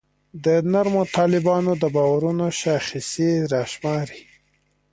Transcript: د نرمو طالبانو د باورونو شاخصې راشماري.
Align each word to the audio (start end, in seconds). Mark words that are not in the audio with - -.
د 0.43 0.45
نرمو 0.71 1.03
طالبانو 1.17 1.71
د 1.81 1.83
باورونو 1.95 2.45
شاخصې 2.61 3.31
راشماري. 3.53 4.21